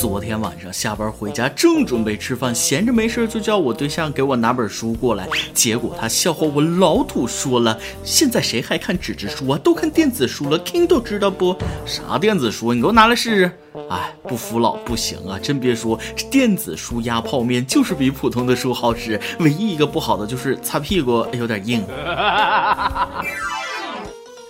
[0.00, 5.26] 昨天晚上下班回家，正准备吃饭，闲着没事就叫我对象给我拿本书过来。
[5.52, 9.58] 结果他笑话我老土，说了：“现在谁还看纸质书啊？
[9.62, 11.56] 都看电子书了，Kindle 知道不？
[11.84, 12.72] 啥电子书？
[12.72, 13.50] 你给我拿来试试。”
[13.90, 15.38] 哎，不服老不行啊！
[15.40, 21.84] 真别说，这电子书压泡面就是比普通的书好使，唯一一个不好的就是擦屁股有点硬。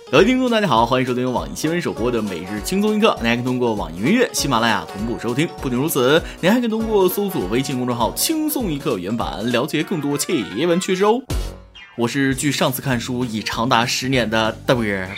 [0.09, 3.13] 各位听众，大家好，欢迎收听网易新闻首播的每日轻松一刻。
[3.19, 5.45] 您还可以通过网易音乐、喜马拉雅同步收听。
[5.61, 11.21] 不仅如此，您还可以通过搜索微信公众号“轻松一刻”原版了解更多奇闻趣事哦。
[11.97, 15.09] 我是距上次看书已长达十年的大波儿，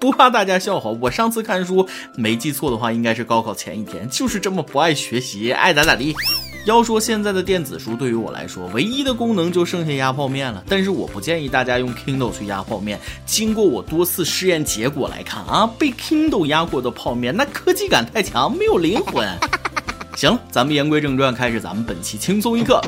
[0.00, 6.12] 不怕大家笑话，我上次看书没记错的话，应该是高考前一天，就是这么不爱学习，爱咋咋地。
[6.64, 10.62] 要说现在的电子书对于我来说，唯一的功能就剩下压泡面了。
[10.68, 13.00] 但是我不建议大家用 Kindle 去压泡面。
[13.26, 19.28] 经过我多次试验结果来看啊，被 Kindle 压过的泡面，那科技感太强，没有灵魂。
[20.14, 22.80] 行，咱们言归正传，开始咱们本期轻松一刻。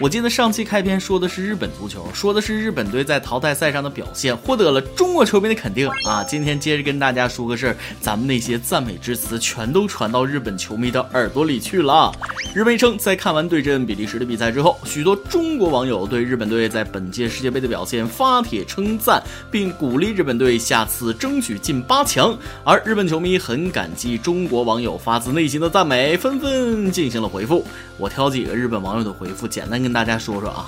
[0.00, 6.24] 我记得上期开篇说的是日本足球，说的是日本队在淘汰赛上的表现，获得了中国球迷的肯定啊。
[6.24, 12.10] 今天接着跟大家说个事儿，咱们那些赞美之词全都传到日本球迷的耳朵里去了。
[12.54, 22.34] 日媒称，在看完对阵比利时的比赛之后，许多中国网友对日本队在本届世界杯的表现发帖称赞，并鼓励日本队下次争取进八强。
[22.64, 26.59] 而日本球迷很感激中国网友发自内心的赞美，纷纷
[26.90, 27.64] 进行了回复。
[27.98, 30.66] 我挑几个日本网友的回复，简单跟大家说说啊。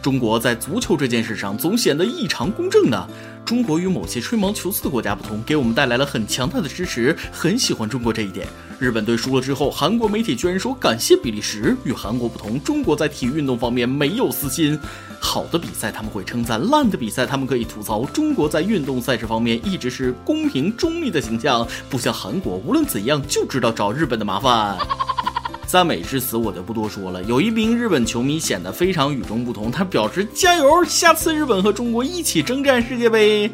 [0.00, 3.08] 中国在足球这件事上总显得异常公正的。
[3.44, 8.46] 中国与某些吹毛求疵的国家不同，给我们带来了很强大的支持，很喜欢中国这一点。
[8.78, 11.74] 日本队输了之后，韩国媒体居然说感谢比利时。
[11.82, 14.78] 与韩国不同，中国在体育运动方面没有私心。
[15.18, 18.04] 好的比赛他们会称赞，烂的比赛他们可以吐槽。
[18.04, 24.76] 中国在运动赛事方面一直是公平中立的形象，不像韩国，无论怎样就知道找日本的麻烦。
[25.68, 27.22] 赞美之词我就不多说了。
[27.24, 33.52] 有一名日本球迷显得非常与众不同，他表示加油，下次日本和中国一起征战世界杯。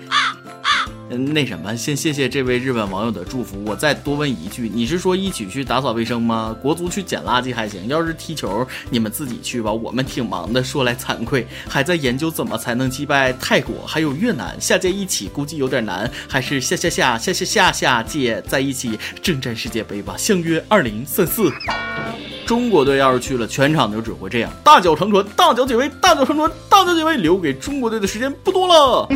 [1.10, 3.62] 嗯，那什么，先谢谢这位日本网友的祝福。
[3.66, 6.56] 我再多问一句，你是说一起去打扫卫生吗？
[6.62, 10.64] 国足去捡垃圾还行，要是踢球，你们自己去吧，我们挺忙的。
[10.64, 20.16] 说来惭愧，还在研究怎么才能击败泰国还有越南，下届一起估计有点难，还是下下下下下下下届在一起征战世界杯吧。
[20.16, 21.52] 相约二零三四。
[22.46, 27.14] 中国队要是去了，全场就只会这样：大脚长传，大脚解围，大脚长传，大脚解围。
[27.24, 29.08] 留给中国队的时间不多了。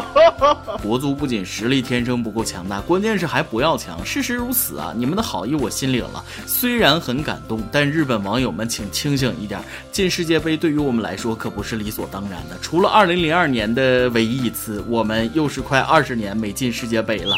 [0.82, 4.04] 国足不仅实力天生不够强大，关键是还不要强。
[4.04, 4.92] 事实如此啊！
[4.94, 9.58] 你们的好意我心领了，虽然很感动，但日本网友们请清醒一点。
[9.92, 12.58] 进世界杯对于我们来说可不是理所当然的。
[12.60, 17.34] 除了2002年的唯一一次，我们又是快二十年没进世界杯了。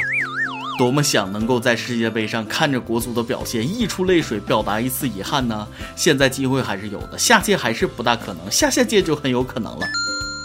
[0.78, 5.66] 多么想能够在世界杯上看着国足的表现溢出泪水，表达一次遗憾呢？
[5.96, 9.84] 现在机会还是有的，下届还是不大可能，下下届就很有可能了。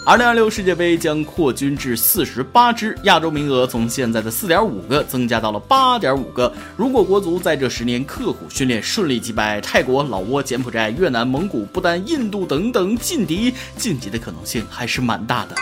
[0.06, 6.52] 二零二六世界杯将扩军至四十八支，亚洲名额从现在的四点五个增加到了八点五个。
[6.76, 15.54] 如果国足在这十年刻苦训练，顺利击败泰国、老挝、柬埔寨、越南、蒙古、不丹、印度等等劲敌，晋级的可能性还是蛮大的。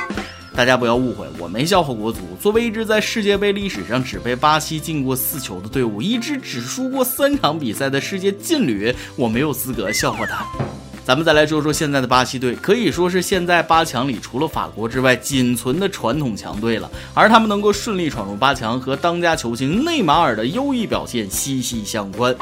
[0.55, 2.21] 大家不要误会，我没笑话国足。
[2.41, 10.47] 作为一支在世界杯历史上只被巴西进过四球的队伍，一支只输过三场比赛的世界劲旅，我没有资格笑话他。
[11.05, 16.89] 咱们再来说说现在的巴西队，可以说是现在八强里除了法国之外仅存的传统强队了。
[17.13, 22.33] 而他们能够顺利闯入八强，和当家球星内马尔的优异表现息息相关。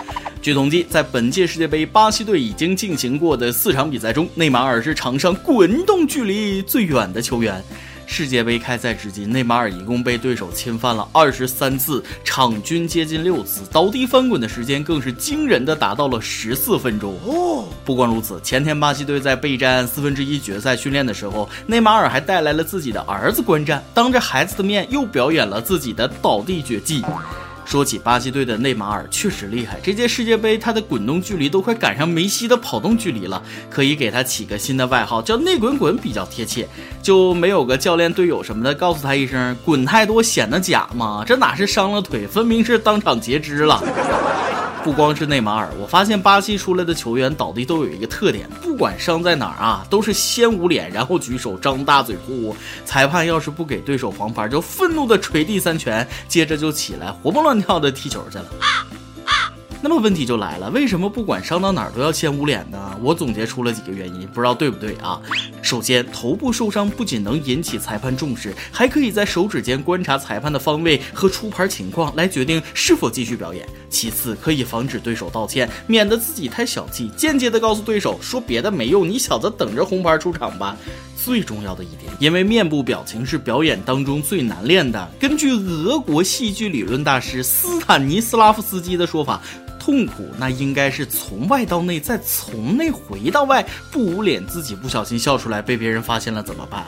[0.43, 7.65] 据统计，在本届世界杯，巴西队已经进行过的四场比赛中，内马尔是场上滚动距离最远的球员。
[8.13, 17.15] 世界杯开赛至今，内马尔一共被对手侵犯了二十三次，场均接近六次，倒地翻滚的时间更是惊人的达到了十四分钟。
[17.25, 27.05] 哦，不光如此，前天巴西队在备战四分之一决赛训练的时候，内马尔还带来了自己的儿子观战，当着孩子的面又表演了自己的倒地绝技。
[27.71, 29.79] 说起巴西队的内马尔，确实厉害。
[29.81, 33.41] 这届世界杯，他的滚动距离都快赶上梅西的跑动距离了，
[33.71, 36.69] 可以给他起个新的外号，叫“内滚滚”比较贴切。
[37.01, 41.23] 就没有个教练、队友什么的告诉他一声“滚太多显得假”吗？
[41.25, 43.81] 这哪是伤了腿，分明是当场截肢了。
[44.83, 52.57] 不光是内马尔，我发现巴西出来的球员倒地都有一个特点，不管伤在哪儿啊，都是先捂脸，然后举手张大嘴呼。
[52.85, 58.47] 裁判要是不给对手黄牌，就愤怒的捶地三拳，接着就起来活蹦乱跳的踢球去了。
[59.83, 62.99] 那么问题就来了，为什么不管伤到哪儿都要先捂脸呢？
[63.03, 65.19] 我总结出了几个原因，不知道对不对啊？
[65.63, 73.67] 首先，头部受伤不仅能引起裁判重视，还可以在手指间观察裁判的方位和出牌情况，来决定是否继续表演。
[73.89, 80.77] 其次，可以防止对手道歉，免得自己太小气，间接的告诉对手说别的没用，你小子等着红牌出场吧。
[81.17, 85.11] 最重要的一点，因为面部表情是表演当中最难练的。
[85.19, 89.41] 根据俄国戏剧理论大师斯坦尼斯拉夫斯基的说法。
[89.81, 93.67] 痛苦，那应该是从外到内，再从内回到外。
[93.91, 96.85] 不捂脸，自己不小心笑出来，被别人发现了怎么办？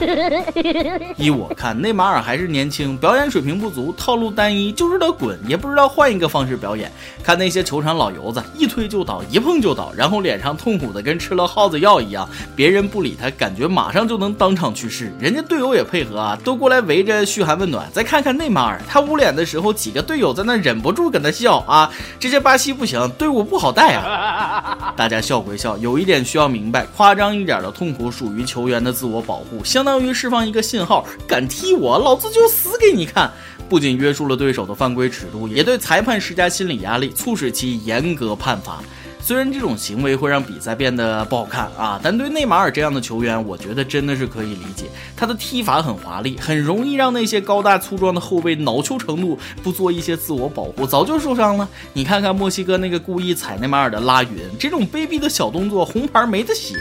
[1.16, 6.92] 依我看，内马尔还是年轻，表演水平不足，套路单一，就知道滚，也不知道换一个方式表演。
[7.22, 15.10] 看那些球场老油子，一推就倒，一碰就倒，然后脸上痛苦的跟吃了耗子药一样，别人不理他，感觉马上就能当场去世。
[15.18, 17.88] 人家队友也配合啊，都过来围着嘘寒问暖。
[17.90, 21.90] 再看看内马尔，他捂脸的时候，几个队友在那忍不住跟他笑啊，
[22.20, 22.74] 这些巴西。
[22.82, 24.92] 不行，队伍不好带啊！
[24.98, 33.30] 大家笑归笑，有一点需要明白，夸张一点的痛苦属于球员的自我保护，相当于释放一个信号，敢踢我，老子就死给你看。
[33.68, 38.82] 不仅约束了对手的犯规尺度，也对裁判施加心理压力，促使其严格判罚。
[39.24, 44.86] 虽然这种行为会让比赛变得不好看啊，但对内马尔这样的球员，我觉得真的是可以理解。
[45.16, 51.68] 他的踢法很华丽，很容易让那些高大粗壮的后卫恼羞成怒，不做一些自我保护，早就受伤了。
[51.92, 56.74] 你看看墨西哥那个故意踩内马尔的拉云，这种卑鄙的小动作，红牌没得写。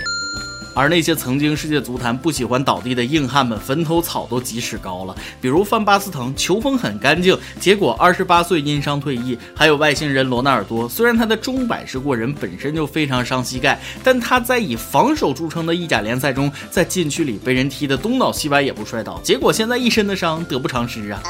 [0.74, 5.16] 而那些曾经世界足坛不喜欢倒地的硬汉们，坟头草都几尺高了。
[5.40, 9.38] 比如范巴斯滕，球风很干净，结果二十八岁因伤退役。
[9.54, 21.22] 还有外星人罗纳尔多，虽然他的中摆式过人本身就非常伤膝盖，但他在以防守著称的意甲联赛中，在禁区里被人踢得东倒西歪也不摔倒，结果现在一身的伤，得不偿失啊。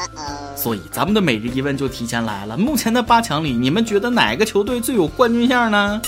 [0.54, 6.00] 所以咱们的每日一问就提前来了：目前的八强里，你们觉得哪个球队最有冠军相呢？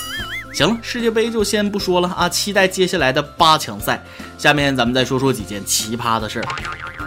[0.55, 4.01] 行了，世界杯就先不说了啊，期待接下来的八强赛。
[4.39, 6.47] 下面咱们再说说几件奇葩的事儿。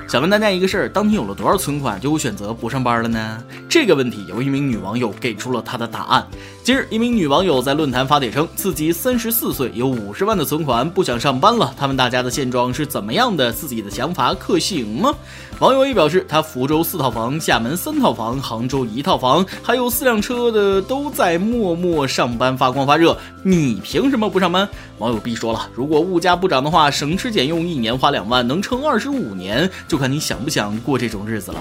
[0.06, 3.42] 想问大家一个事儿：当你有了多少存款就会选择不上班了呢？
[3.70, 6.28] 这个问题有一名女网友给出了她的答案。
[6.62, 11.74] 今日，一名女网友在论坛发帖称，自己三十四岁，有五十万的存款，不想上班了。
[11.78, 13.50] 他们大家的现状是怎么样的？
[13.50, 15.14] 自己的想法可行吗？
[15.59, 23.18] 网友也表示，他福州四套房，厦门三套房，杭州一套房，还有四辆车的都在默默上班发光发热。
[23.42, 24.69] 你凭什么不上班？
[25.00, 31.59] 网友 B 说了，如果物价不涨的话，省吃俭用一年花两万，能撑二十五年，就看你想不想过这种日子了。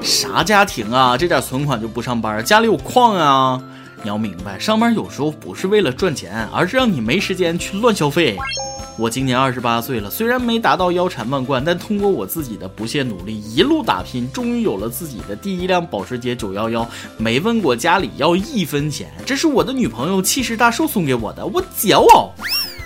[0.00, 2.44] 啥家庭啊，这点存款就不上班？
[2.44, 3.60] 家里有矿啊？
[4.04, 8.38] 你要明白，上班有时候不是为了赚钱，而是让你没时间去乱消费。
[8.98, 16.86] 我今年二十八岁了，虽然没达到腰缠万贯，但通过我自己的不懈努力，一路打拼，终于有了自己的第一辆保时捷911，
[17.18, 22.32] 没问过家里要一分钱，这是我的女朋友气势大寿送给我的，我骄傲。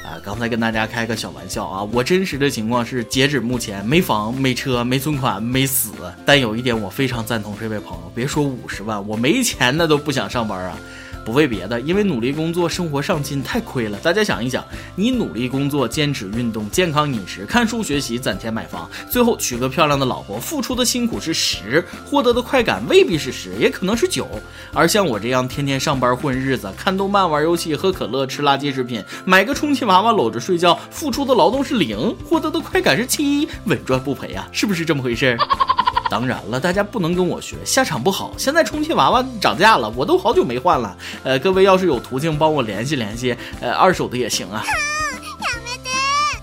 [0.04, 5.92] 啊，刚才跟大家开个小玩笑啊，我真实的情况是，截止目前没房、没车、没存款、没死。
[6.26, 10.76] 但有一点我非常赞同这位朋友，别说五十万，我没钱那都不想上班啊。
[11.24, 13.98] 不为别的，因为努力工作、生活上进太亏了。
[13.98, 14.64] 大家想一想，
[14.94, 24.26] 你努力工作、坚持运动、健康饮食、看书学习、攒钱买房，最后娶个漂亮的老婆，付出的辛苦是十，获得的快感未必是十，也可能是九。
[24.72, 35.36] 而像我这样天天上班混日子、看动漫、玩游戏、喝可乐、吃垃圾食品、买个充气娃娃搂着睡觉，付出的劳动是零，获得的快感是七，稳赚不赔啊，是不是这么回事？
[36.10, 38.34] 当然了，大家不能跟我学，下场不好。
[38.36, 40.96] 现在充气娃娃涨价了，我都好久没换了。
[41.22, 44.64] 呃，各位要是有途径帮我联系联系，呃，二手的也行啊。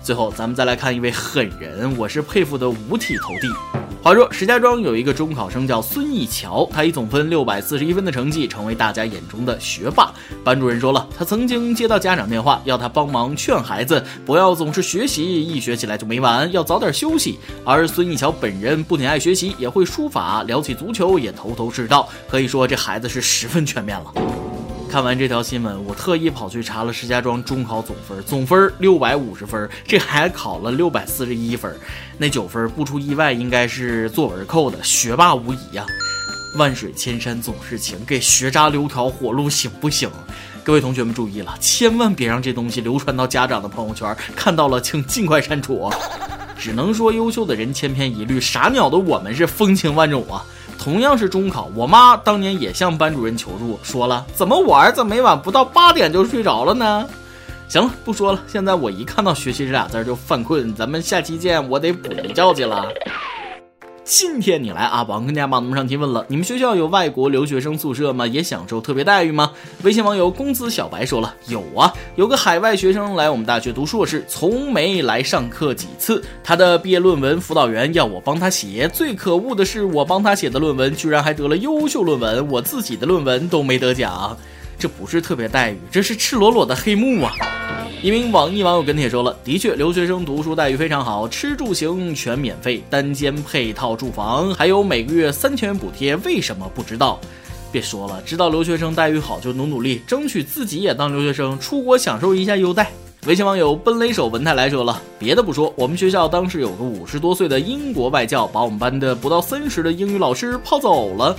[0.02, 3.77] 最后，咱们再来看一位狠人，我是佩服的五体投地。
[4.00, 10.12] 话说，石家庄有一个中考生叫孙艺桥，他以总分六百四十一分的成绩成为大家眼中的学霸。
[10.42, 17.38] 班主任说了，他曾经接到家长电话，要他帮忙劝孩子不要总是学习，一学起来就没完，要早点休息。
[17.64, 24.47] 而孙艺桥本人不仅爱学习，也会书法，聊起足球也头头是道，可以说这孩子是十分全面了。
[24.88, 31.70] 看完这条新闻，我特意跑去查了石家庄中考总分，总分六百五十分，这还考了六百四十一分，
[32.16, 35.84] 那九分不出意外应该是作文扣的，学霸无疑呀！
[36.56, 40.10] 万水千山总是情，给学渣留条活路行不行？
[40.64, 45.90] 各位同学们注意了，千万别让这东西流传到家长的朋友圈，看到了请尽快删除。
[46.58, 50.42] 只能说优秀的人千篇一律，傻鸟的我们是风情万种啊！
[50.88, 57.06] 同样是中考，我妈当年也向班主任求助，说了怎么我儿子每晚不到八点就睡着了呢？
[57.68, 58.40] 行了，不说了。
[58.46, 60.74] 现在我一看到学习这俩字就犯困。
[60.74, 62.88] 咱们下期见，我得补一觉去了。
[64.10, 65.02] 今天你来啊！
[65.02, 68.26] 网更加榜们上提问了，你们学校有外国留学生宿舍吗？
[68.26, 69.52] 也享受特别待遇吗？
[69.82, 76.24] 微信网友公子小白说了，有啊，有个海外学生来我们大学读硕士，从没来上课几次。
[76.42, 84.34] 他的毕业论文辅导员要我帮他写，最可恶的是我帮他写的论文居然还得了优秀论文，我自己的论文都没得奖。
[84.78, 87.32] 这不是特别待遇，这是赤裸裸的黑幕啊！
[88.00, 96.14] 一名网易网友跟帖说了：“的确，留学生读书待遇非常好，吃住行全免费，单间配套住房，还有每个月三千元补贴。
[96.18, 97.18] 为什么不知道？
[97.72, 102.92] 别说了，知道留学生待遇好就努努力，争取自己也当留学生，出国享受一下优待。”
[103.26, 111.36] 微信网友奔雷手文泰来说了：“别的不说，我们学校当时有个五十多岁的英国外教，把我们班的不到三十的英语老师泡走了。”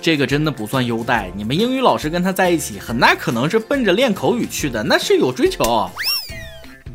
[0.00, 5.90] 这个真的不算优待，你们英语老师跟他在一起，很大可能是奔着练口语去的，那是有追求。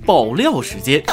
[0.06, 1.04] 爆料时间。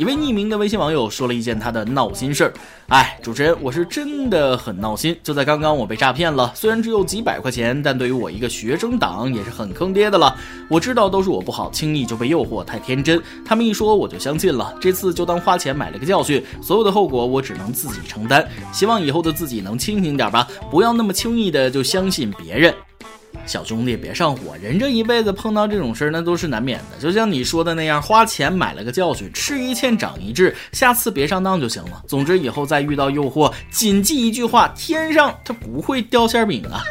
[0.00, 2.54] 一位匿名的微信网友说了一件他的闹心事儿。
[2.88, 5.14] 哎，主持人，我是真的很闹心。
[5.22, 6.50] 就在刚刚，我被诈骗了。
[6.54, 10.34] 虽然只有几百块钱，但对于我一个学生党也是很坑爹的了。
[10.70, 13.22] 我知道都是我不好，轻易就被诱惑，太天真。
[13.44, 14.74] 他们一说我就相信了。
[14.80, 18.48] 这次就当花钱买了个教训，所有的后果我只能自己承担。
[18.72, 22.74] 希望以后的自己能清醒点吧，不要那么轻易的就相信别人。
[23.46, 26.98] 小兄弟，别上火，人这一辈子碰到这种事儿，那都是难免的。
[27.00, 32.02] 就像你说的那样，花钱买了个教训，吃一堑长一智，下次别上当就行了。
[32.06, 36.82] 总之，以后再遇到诱惑，谨记一句话：天上它不会掉馅饼啊！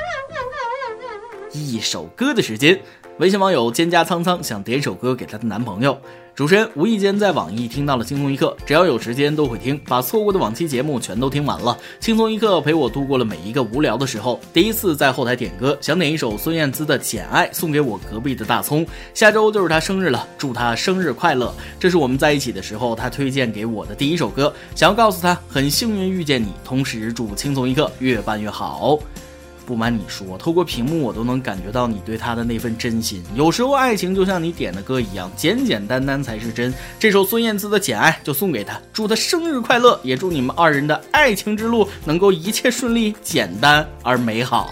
[1.52, 2.80] 一首歌的时间。
[3.20, 5.98] 微信网友蒹葭苍苍想点首歌给她的男朋友。
[6.34, 11.78] 主持人无意间在网易听到了轻松一刻，只要有时间都会听，把错过的往期节目全都听完了。
[12.00, 14.40] 轻松一刻陪我度过了每一个无聊的时候。
[14.54, 18.88] 第一次在后台点歌，想点一首孙燕姿的《简爱》，送给我隔壁的大葱。
[19.14, 21.54] 下周就是他生日了，祝他生日快乐！
[21.78, 28.98] 这是我们在一起的时候他推荐给我的第一首歌，想要告诉他很幸运遇见你，同时祝轻松一刻越办越好。
[29.70, 33.22] 不瞒你说，透过屏幕我都能感觉到你对他的那份真心。
[33.36, 36.74] 有时候爱情就像你点的歌一样，简简单单才是真。
[36.98, 44.72] 这首孙燕姿的《简爱》就送给他，祝他生日快乐，也祝你们二人的爱情之路能够一切顺利，简单而美好。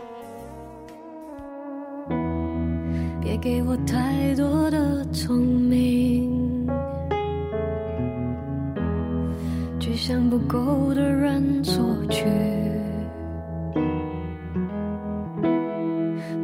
[10.31, 12.23] 不够的人索取，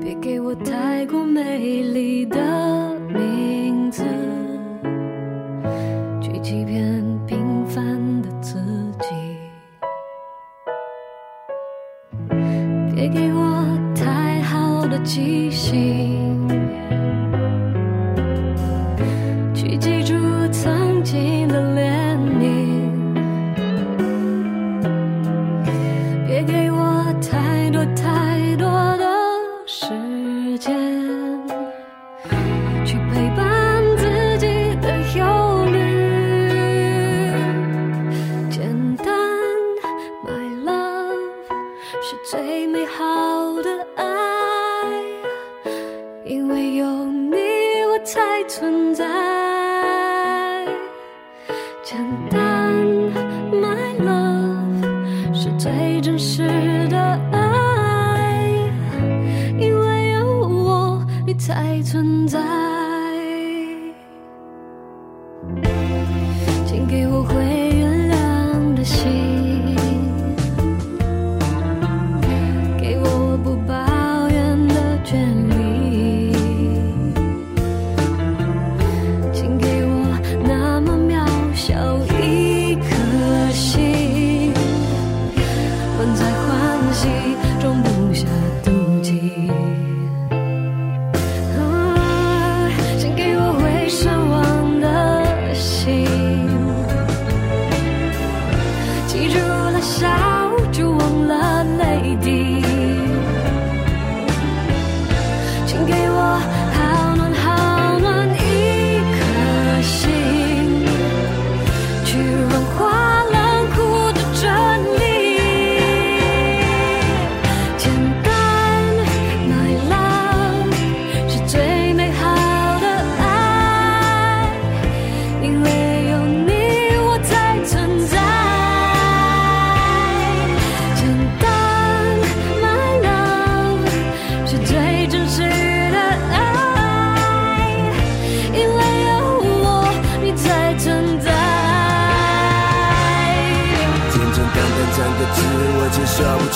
[0.02, 2.38] 别给我太过美丽的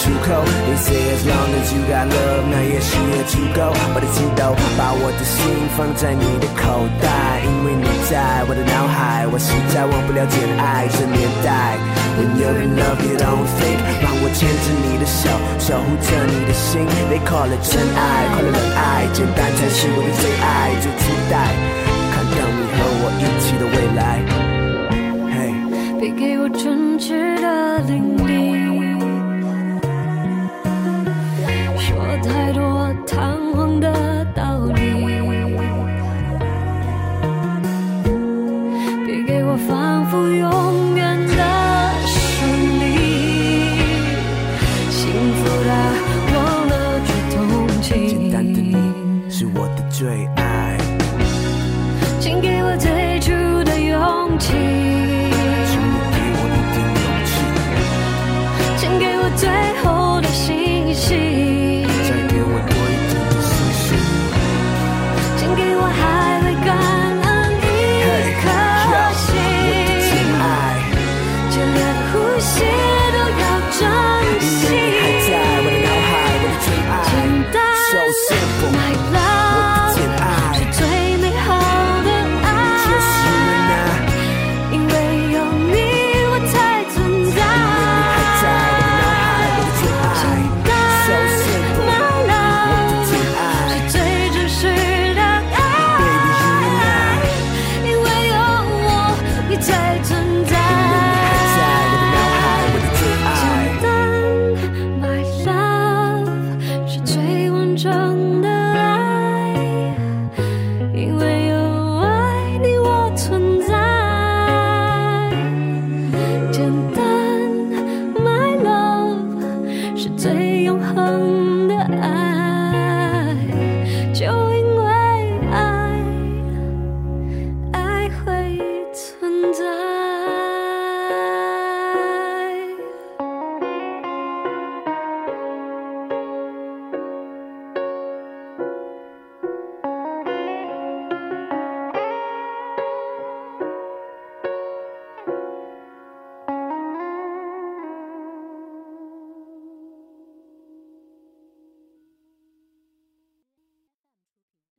[0.01, 0.41] 出口。
[0.65, 3.69] They say as long as you got love，那也是也足够。
[3.93, 5.37] 我的激动，把我的心
[5.77, 11.77] 放在你的口袋，因为你在我的脑海，我实在忘不了简爱这年代。
[12.17, 15.29] When you're in love, you don't think，让我牵着你的手，
[15.61, 16.81] 守护着你的心。
[17.09, 21.53] They call it 真爱，快乐的爱，简单才是我的最爱，最期待，